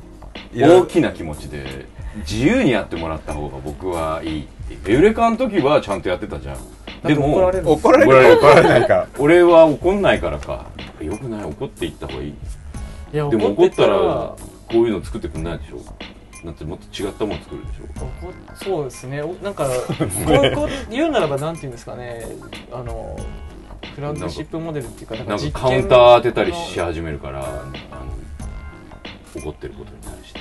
[0.55, 1.85] 大きな気持ちで
[2.19, 4.47] 自由にやってもらった方が僕はいい
[4.87, 6.55] エウレカの時はちゃんとやってたじゃん。
[7.03, 8.11] でだって怒られる怒られる。
[8.11, 8.37] 怒られる。
[8.37, 9.07] 怒られないか。
[9.19, 10.65] 俺は怒んないからか。
[11.01, 11.43] よくない。
[11.43, 12.33] 怒っていった方がいい。
[13.13, 14.37] いやでも怒ったら怒
[14.71, 15.77] こういうの作ってくんないでしょ
[16.45, 19.21] だってもっと違ったもの作るでしょ怒そうですね。
[19.21, 22.25] おなんか こうこう言うならばなんて言うんですかね。
[22.71, 23.17] あの
[23.95, 27.43] フラッグシップモデルっていうかなんなんかカウンター当てたりし始めるからあ
[29.35, 30.39] の怒ってることに対して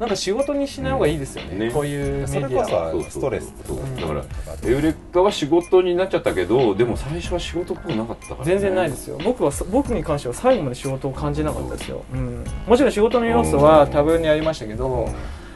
[0.00, 3.78] なんか仕事にしない方がいいですよね,、こういうメそれこそストレスそう。
[3.78, 3.96] うん。
[3.96, 4.24] だから
[4.64, 9.18] エウレカは仕事になっちゃったけどでも最初は仕事っぽくなかったから、ね、全然ないですよ。
[9.24, 15.08] 僕はそ僕に関しては最後まで仕事を感じなかったですよ、うん、もちろん仕事の要素は多分にありましたけど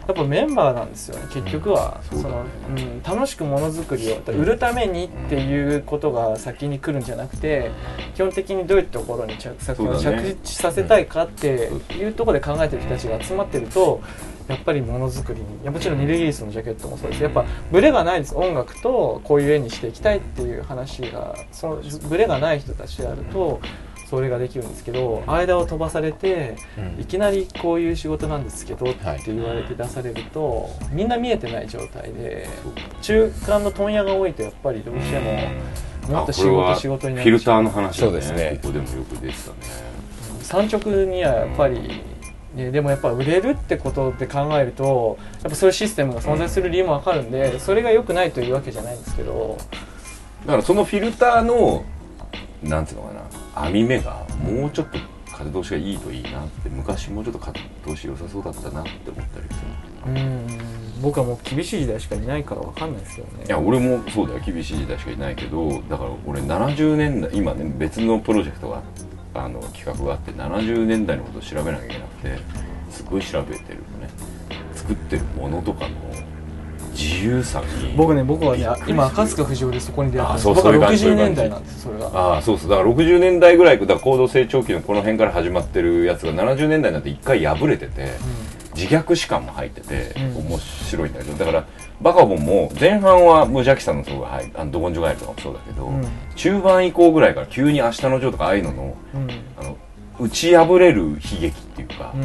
[0.07, 7.71] やっぱメンバーなんですよね結局は、うんそのうん、楽しくものづくりを売るためにっていうことが先に来るんじゃなくて
[8.15, 14.01] 基本的にどういうところに着作着地させたいかっていうところで考えてる人たちが集まってると
[14.51, 17.23] やっぱりものづくりにいやもちろんニルギリスのジャケットもそうです。
[17.23, 18.35] やっぱブレがないです。
[18.35, 23.61] 音楽とこういう絵にしていきたいっていう話がそのブレがない人たちであると
[24.11, 26.57] それができるんですけど間を飛ばされて
[26.99, 32.49] いきなりこういう仕事なんですけどって言われて出されるとみんな見えてない状態で
[33.03, 38.11] 中間の問屋が多いとやっぱりどうしてももっと仕事仕事になっフィルターの話だね。
[38.11, 38.59] そうですね。
[38.61, 39.91] ここでもよく出てたね。
[40.43, 42.03] 産直にはやっぱり、ね、
[42.55, 49.57] でもやっぱ売れるってことで考えるとやっぱそういうシステムが存在する理由もわかるんでそれが良くないというわけじゃないんですけど。
[50.47, 51.85] だからそのフィルターの
[52.63, 54.99] なんていうのかな網目がもうちょっと
[55.31, 59.61] 風通しがいいといいなって昔もうちょっと風通し良さそうだったなって思ったりす
[60.07, 60.13] る。
[60.13, 60.47] うん。
[61.03, 63.45] 僕はもう厳しい時代しかいないからわかんないですよね。
[63.47, 64.41] いや俺もそうだよ。
[64.45, 68.83] 厳しい時代しかいないけどだから俺70年代今ね別のプロジェクトがあ
[69.35, 72.39] の企画があって70年代のことを調べなきゃいけなくて
[72.91, 74.11] すごい調べてるのね。
[74.75, 75.91] 作ってるものとかの
[76.93, 80.43] 自由さに僕ね僕はね今赤塚不二夫でそこに出会ったんです。
[80.43, 82.07] あそう僕はそういう感じ60年代なんですそれが。
[82.09, 82.71] ああそうそう。
[82.71, 88.09] だから60年代ぐらいだから高度成長期のこの辺から始まってるやつが70年代になって一回破れてて
[88.75, 90.49] 自虐史観も入っててうん。
[90.49, 91.67] 面白いんだけどだから
[92.01, 96.05] バカボンも前半は無邪気さの層が入るあのドコンジョガエルとかもそうだけど、うん。
[96.37, 99.31] 中盤以降ぐらいから急に明日のジョーとかああいうののうん。
[99.59, 99.77] あの
[100.19, 102.19] 打ち破れる悲劇っていうかう、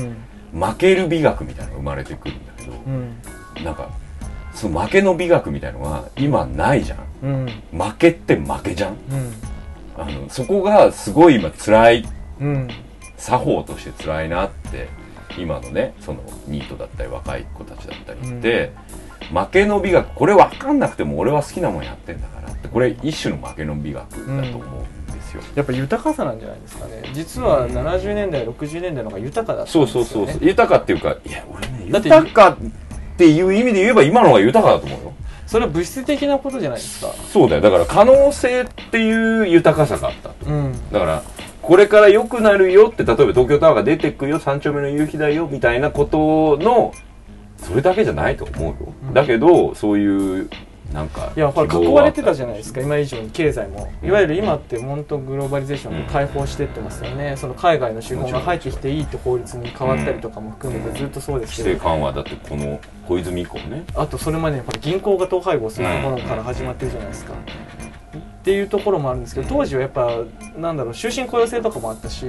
[0.58, 0.62] ん。
[0.62, 3.64] 負ける美学みたいなのが生まれてくるんだけど、うん。
[3.64, 3.90] なんか
[4.54, 7.00] その負けの美学みたいのが今ないじゃん。
[7.24, 7.46] うん。
[7.78, 8.92] 負けって負けじゃん。
[8.92, 9.34] うん。
[9.98, 12.06] あのそこがすごい今辛い
[12.40, 12.70] うん。
[13.18, 14.88] 作法として辛いなって
[15.38, 18.72] 今のねそのニートだったり若い子たちだったりって、
[19.34, 27.04] 負けの美学これ分かんなくても俺は好きなもんやってんだからってこれ一種の負けの美学だと思うんですよ、やっぱ豊かさなんじゃないですかね。
[27.14, 32.58] 実は70年代60年代の方が豊かだったんそうですよ、ね、そうそうそう豊かっていうかいや俺ねだって豊かっ
[33.18, 35.14] ていう意味で言えば今の方が豊かだと思うよ。
[35.48, 37.14] それは物質的なことじゃないですか。
[37.32, 37.62] そうだよ。
[37.62, 40.30] だから可能性っていう豊かさがあった。
[40.30, 40.92] とうん。
[40.92, 41.24] だから
[41.66, 46.94] これから良くなるよって例えば東京タワーが出てくよ三丁目の夕日だよみたいなことの
[47.58, 49.14] それだけじゃないと思うよ、うん。
[49.14, 50.50] だけどそういう
[50.94, 53.92] なんかいやほら希望囲われてたはじゃないですか今以上に経済も。
[54.04, 63.84] いわゆる今って本当グローバリゼーションで開放してってますよね、その海外の資本が入ってきていいって法律に変わったりとかも含めてずっとそうです規制けど、緩和だってこの小泉以降ね。
[63.96, 67.34] あとそれまでやっぱり銀行が統廃合するところから始まってるじゃないですか、
[68.46, 70.20] っていうところもあるんですけど当時はやっぱ
[70.56, 72.28] なんだろう終身雇用制とかもあったし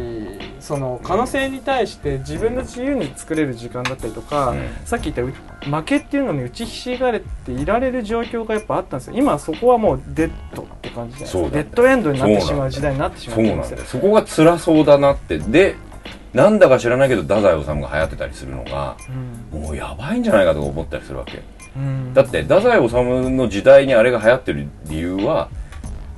[0.61, 4.67] その可能性に対して自分の自由に作れる時間だったりとか、うん。
[4.87, 5.27] さっき言ったう
[5.71, 9.15] 負けっていうのに打ちひしがれていられる状況がやっぱあったんですよ。
[9.15, 13.43] 今はそこはもうデッドって感じじゃないでデッドエンドになってしまう時代になってしまって。
[13.43, 13.79] るんですよ。
[13.85, 15.39] そこが辛そうだなって。
[15.39, 15.77] で
[16.33, 18.97] なんだか知らないけど太宰治が流行ってたりするのが
[19.53, 21.37] もうやばいんじゃないかとか思ったりするわけ。
[21.37, 22.15] うんうん。
[22.15, 22.95] だって太宰治
[23.31, 25.49] の時代にあれが流行ってる理由は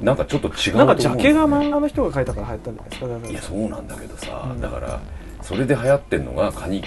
[0.01, 0.85] なんかちょっと違うなう。
[0.87, 5.01] んかジャケが漫画の人が描いたから流行ったんじゃないですかいやそうなんだけどさ、うんだから
[5.43, 6.83] それで流行ってんのがカニ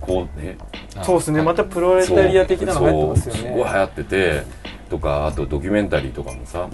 [0.00, 0.56] こうね。
[1.02, 1.42] そうですね。
[1.42, 4.42] またプロレタリア的なの入ってますよそうすねごい流行ってて
[4.88, 6.68] とかあとドキュメンタリーとかもさ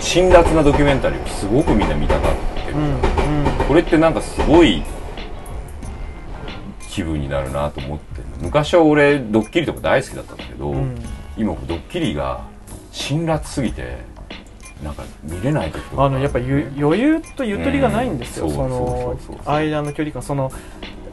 [0.00, 2.34] 辛辣なドキュメンタリーをすごくみんな見たがっ
[2.66, 3.00] てる、うんうん。
[3.66, 4.82] これってなんかすごい
[6.88, 10.96] 気分になるなと思ってる昔は俺ドッキリとか大好きだったんだけど、うん。
[11.36, 12.44] 今ドッキリが
[12.92, 13.98] 辛辣すぎて
[14.82, 16.04] なんか見れない時とか。
[16.04, 18.52] あのやっぱゆ余裕とゆとりがないんですよ、うん。
[18.52, 20.22] その間の距離感。
[20.22, 20.52] その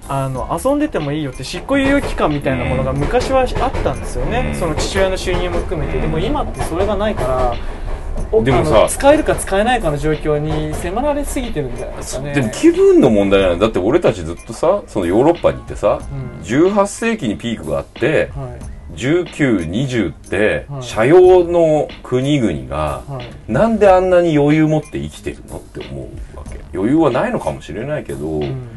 [0.08, 4.60] あの遊んでてもいいよって執行猶予期間みたいなものが昔はあったんですよね、うん。
[4.60, 6.00] その父親の収入も含めて。
[6.00, 7.56] でも今ってそれがないから
[8.32, 12.34] おでもさ使えるか使えないかの状況に迫られすぎてるんじゃないですかね。
[12.34, 16.42] でも気分の問題なのだって俺たちずっとさそのヨーロッパに行ってさ、うん。
[16.44, 20.84] 18世紀にピークがあってはい1920ってはい。
[20.84, 23.52] 社用の国々がはい。
[23.52, 26.60] なんであんなに余裕持って生きてるのって思うわけ。
[26.74, 28.68] 余裕はないのかもしれないけど、うん。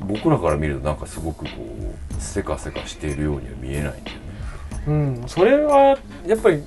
[0.00, 4.02] 僕らから見るとなんかすごくこうせかせかしているようには見えないんだよね。
[4.86, 6.62] うん、それはやっぱり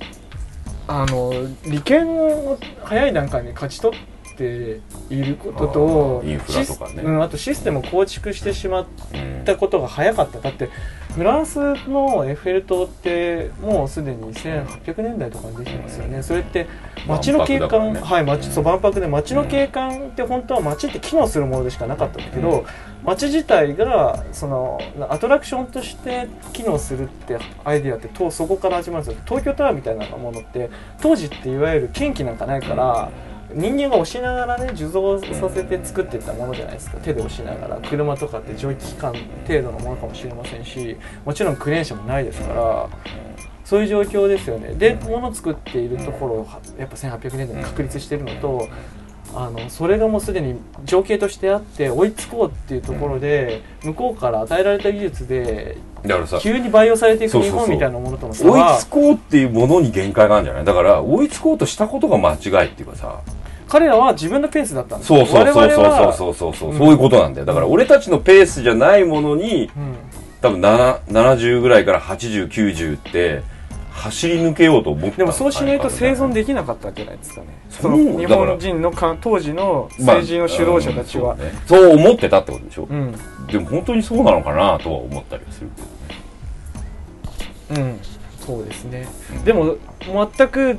[0.86, 1.32] あの
[1.66, 4.00] 利権を早い段階に勝ち取っ
[4.42, 4.80] て
[5.14, 6.90] いることとインフラとかね。
[6.90, 9.44] シスうん、あとシステムを構築してしまっうん。
[9.44, 10.40] たことが早かった。
[10.40, 10.68] だって
[11.14, 16.22] フランスのエッフェル塔ってもうすでに1800年代とかにできてますよね。
[16.22, 16.66] それって
[17.06, 18.00] 街の景観、ね。
[18.00, 22.64] はい街そう万博で街の景観って本当は街って機能するものでしかなかったんだけど、うん。
[23.04, 29.22] 街自体がそのアトラクションとして機能するってアイディアってとそこから始まるんですよ。
[29.26, 33.10] 東京タワーみたいなものって当時っていわゆる ken 気なんかないから
[33.54, 36.98] 人間が押しながらね受像させて作っていったものじゃないですか。
[36.98, 37.80] 手で押しながら。
[37.88, 39.14] 車とかって蒸気機関
[39.46, 42.88] 程度のものかもしれませんしもちろんクレーン車もないですから
[43.64, 44.74] そういう状況ですよね。
[44.74, 48.68] で物を作っているところをはやっぱ1800年代に確立しているのと
[49.34, 55.78] あのそれがもうすでに情景としてあって追いつこうっていうところで向こうから与えられた技術で
[56.40, 60.64] 急に培養されていく日本みたいなものとの差追いはつこうっていうものに限界があるんじゃない？
[60.66, 63.20] だから追いつこうとしたことが間違いっていうかさ
[63.72, 66.54] 彼らは自分のペースだったんですそうそうそうそうそうそう。
[66.54, 67.46] そう、うんそういうことなんだよ。
[67.46, 69.94] だから俺たちのペースじゃないものにうん。
[70.42, 73.42] 多分な70ぐらいから8090って
[73.92, 77.46] 走り抜けようと思ったでもそうしないと生存でできなかったんじゃないですかね。
[77.70, 81.92] その日本人のか当時の政治の主導者たちは、まあうんそうね。
[81.92, 83.14] そう思ってたってことでしょ、うん。
[83.46, 85.70] でも本当にそうなのかなとは思ったりはする
[87.70, 87.90] けどね。
[87.92, 88.00] うん、
[88.44, 89.06] そうですね、
[89.44, 89.76] でも
[90.36, 90.76] 全く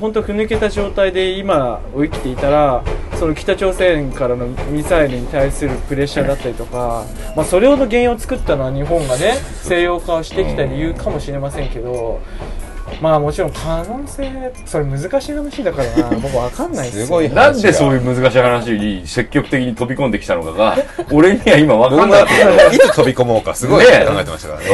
[0.00, 2.82] 本当ふぬけた状態で今を生きていたら
[3.18, 7.04] その北朝鮮からのミサイルに対するプレッシャーだったりとか、
[7.36, 12.20] まあ、それほど原因を作ったのは日本がね西洋化をしてきた理由かもしれませんけど
[13.00, 16.18] まあもちろん可能性それ難しい話だからな。
[16.18, 17.06] 僕わかんないですよ。
[17.06, 20.76] すごいなんでそういう難しい話に積極的に飛び込んできたのかが
[21.12, 22.22] 俺には今分かんない、
[22.74, 23.54] いつ飛び込もうか。
[23.54, 24.66] すごい考ねえてましたからね。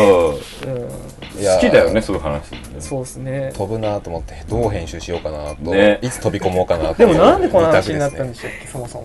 [0.66, 0.93] うん
[1.34, 3.52] 好きだよねそういう話、ね、そうですね。
[3.54, 5.98] 飛ぶなと思ってどう編集しようかなと、ね。
[6.02, 9.04] いつ飛び込もうかなでもなんでこの話に二なったん択でしたっけそもそも。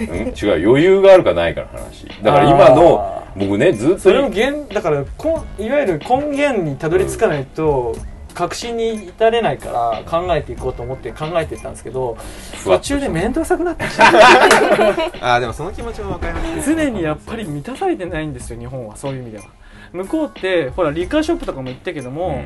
[0.00, 2.06] うん、違う余裕があるかないかの話。
[2.22, 3.98] だから今の僕ねずっと。
[3.98, 7.96] それも原だからこんいわゆる根源にたどり着かないと
[8.34, 12.16] 確信に至れないから考えていこうと思って考えていったんですけど
[12.62, 14.04] 途中で面倒くさくなってきちゃ
[15.34, 16.70] あーでもその気持ちも分かります。
[16.70, 18.96] う常にやっぱり満たされてないんですよ日本は。
[18.96, 19.44] そういう意味では
[19.92, 22.42] 向こうってほらリカーショップとかも行ったけども、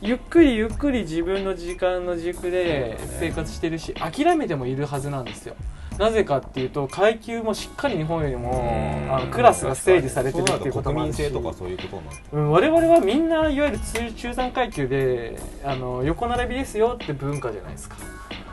[0.00, 5.56] ゆっくりゆっくり自分の時間の軸で生活してるし諦めてもいるはずなんですよ。
[5.98, 9.14] なぜかっていうと階級もしっかり日本よりもうん。
[9.14, 17.96] あのクラスが整理されてるるっていうことと国民もあるし性とかそういうことなんですうん、我々はみんないわゆる中中産階級であの横並びですよって文化じゃないですか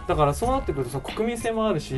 [0.08, 1.96] だからそうなってくるとその国民性もあるし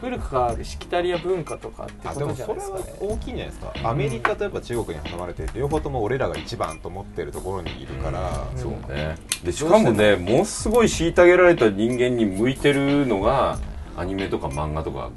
[0.00, 3.72] 古くからあるしきたりや文化とかってあことじゃでもそれはないですかね大きいんじゃないですか。
[3.90, 8.58] アメリカとやっぱ中国に挟まれて両方とも俺らが一番と思ってるところにいるから、うん。
[8.58, 9.16] そうね。
[9.42, 13.58] でしかもねものすごい虐げられた人間に向いてるのが
[13.96, 15.10] アニメとか漫画とか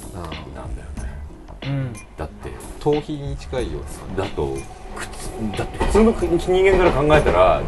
[0.56, 1.12] なんだよね。
[1.63, 1.94] うん。
[2.17, 2.50] だって。
[2.80, 3.80] 逃避に近いよ
[4.17, 4.58] だと
[5.56, 7.62] だって普通の人間から考えたら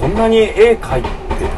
[0.00, 1.08] こんなに絵描いて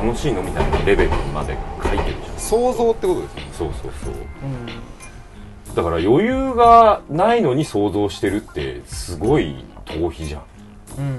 [0.05, 2.17] 楽しいのみたいなレベルまで描いてる
[2.53, 3.43] 想像ってことですね。
[3.53, 4.15] そうそうそう。
[4.45, 5.75] うん。
[5.75, 10.43] だから余裕がないのに想像してるってすごい逃避じゃん。
[10.99, 11.19] うん。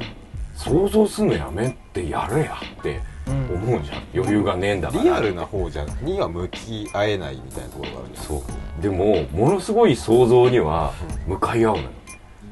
[0.55, 3.55] 想像すんのやめってやれやってうん。
[3.55, 4.03] 思うじゃん。
[4.13, 5.03] 余裕がねえんだから。
[5.03, 8.43] リアルな方じゃには向き合えないみたいなところがあるんですそ
[8.79, 8.81] う。
[8.81, 10.93] でもものすごい想像には
[11.25, 11.89] 向かい合うのよ。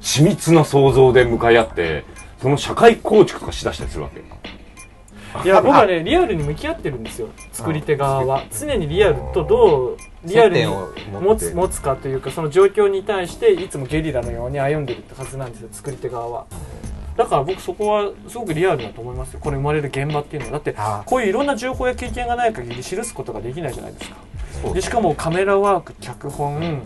[0.02, 2.04] 緻密な想像で向かい合って
[2.42, 4.24] その社会構築とかしだしたりするわけ
[5.44, 7.30] いや僕はねリアルに向き合ってるんですよ。
[7.52, 8.44] 作り手側は。
[8.52, 16.46] 常にリアルとどうリアルに持つ持つかというかその状況に対していつもゲリラのように歩んでるってはずなんですよ作り手側は。
[17.18, 20.54] だから僕そこはすごくリアルだと思いますよこれ生まれる現場っていうのは。
[20.54, 24.74] だってあこういういろんな情報や経験がない限り記すことができないじゃないですか。
[24.74, 26.82] でしかもカメラワーク脚本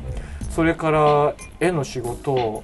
[0.50, 2.64] それから絵の仕事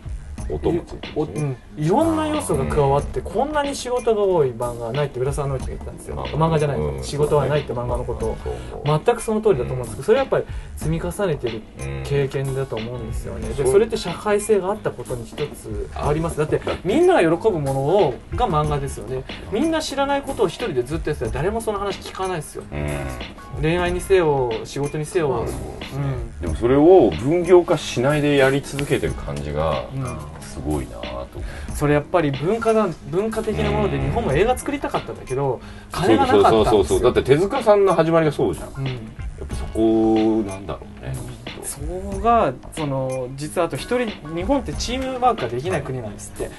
[0.50, 6.16] 音もついておうん、いろんな要素が加わってこんなに仕事が多い漫画はないって浦沢直樹が言ったんですよ。
[6.26, 7.04] 漫画じゃない、うん。
[7.04, 8.38] 仕事はないって漫画のことを。
[8.86, 11.62] 全くその通りだと思うんですけどそれはやっぱり積み重ねてる
[12.04, 13.50] 経験だと思うんですよね。
[13.50, 16.12] でそれって社会性があったことに一つあ。
[16.14, 16.38] ります。
[16.38, 19.24] だってみんなが喜ぶものをが漫画ですよね。
[19.52, 22.64] みんな知らないことを一人でずっとやってたら誰もその話聞かないですよ。
[22.72, 23.62] うん。
[23.62, 26.40] 恋愛にせよ仕事にせよ、うん。
[26.42, 30.18] でもそれを分業化しないでやり続けてる感じがうん
[30.52, 35.62] すごいなと思うそれやっぱり文化だ文化的なもので日本も映画作りたかったんだけど
[35.92, 36.66] 金がなかったんですよ。
[36.66, 38.68] そうそうそうそうだって手塚さんの始まりがそうじゃん。
[38.68, 38.86] やうん。
[38.86, 41.14] っぱそこなんだろうね。
[41.14, 41.41] きっとそ
[41.88, 46.50] こがその実はあと一人日本ってチームワークができない国なんですって。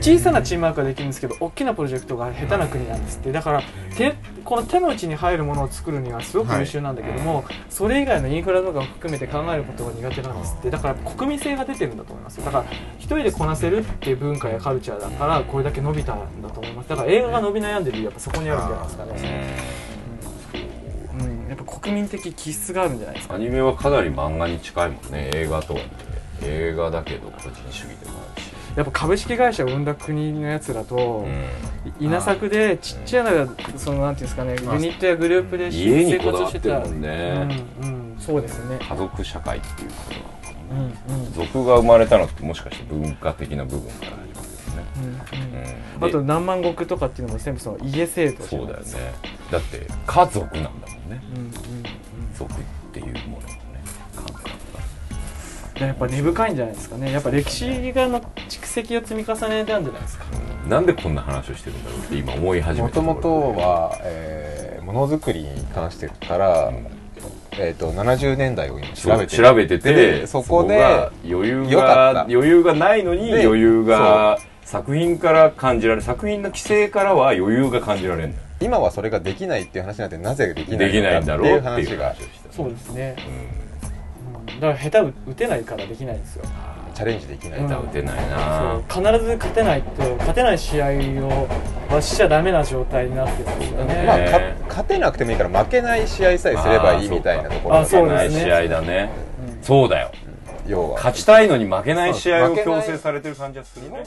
[0.00, 3.32] 小さなチームワークができるんですけど大きなプロジェクトが下手な国なんですって。
[3.32, 3.62] だから
[3.96, 4.14] 手
[4.44, 12.38] この手の内に入るものを作るにはすごく優秀なんだけども、それ以外のインフラとかを含めて考えることが苦手なんですってだから国民性が出てるんだと思います。
[12.38, 12.64] よだから
[12.98, 16.88] 一人でこなせるっていう文化やカルチャーだからこれだけ伸びたんだと思います。
[16.88, 19.89] だから映画が伸び悩んでるやっぱそこにあるんじゃないですかね、うん、
[21.50, 25.30] やっぱ国民的気質があるんじゃないですかアニメはかなり漫画に近いもんね。
[25.34, 25.90] 映画とはね
[26.42, 28.50] 映画だけど個人主義でもあるし。
[28.76, 31.44] やっぱ株式会社を生んだ国のやつらと、うん。
[31.98, 33.30] 稲作でちっちゃな
[33.76, 38.78] そのなんていうんですかねユニットやグループで家に生こだわっしてたもんね、うんうん、そうですね。
[38.80, 39.94] 家族社会っていうこ
[40.70, 41.16] となのかうんな。
[41.16, 41.32] うんうん。
[41.32, 48.72] 族が生まれたのってもしかして文化的な部分から始まるよね、うんあとで何万石とかっていうのも全部その家制度じゃそうだよね。
[48.72, 49.00] ないですか
[49.50, 51.22] だって家族なんだもんね。
[51.34, 51.52] うんうんうん。
[52.34, 52.56] 族っ
[52.92, 53.54] ていうもののね。
[54.14, 54.50] 感覚が
[55.74, 57.12] でやっぱ根深いんじゃないですかね。
[57.12, 60.24] やっぱ歴史がの蓄積を積み重ねたんじゃないですか。
[60.68, 66.72] なんでこんな話をしてるんだろうって今思い始めたもともとは、えーものづくりに関して言ったら、
[67.52, 72.20] えー、と70年代を今調べて調べててでそこでが余裕がった。
[72.22, 82.14] 余裕がないのにで余裕が作品から感じられ作品の規制からは余裕が感じられるんだよ今はそれができないっていう話になってなぜできないできないんだのかっていうろうっていう話が
[82.50, 83.16] そうですね、
[84.46, 84.54] うん。
[84.54, 86.44] うん、だから下手打てないからできないんですよ。
[86.92, 87.68] チャレンジできない、うん。
[87.68, 88.18] 下手打てない
[88.88, 89.02] そう。
[89.02, 90.86] な必ず勝てないって勝てない試合
[91.26, 91.48] を
[91.88, 94.18] はしちゃダメな状態になってるんですよね、まあ、
[94.68, 99.10] 勝てなくてもいいから負けない試合さえすればいいみたいなところあそうがですねない試合だね。
[99.54, 100.12] うんそうだよ。
[100.66, 100.96] 要は。
[100.96, 104.04] 勝ちたいのに負けない試合を強制されてる感じがするね